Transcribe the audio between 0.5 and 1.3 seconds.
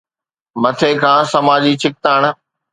مٿي کان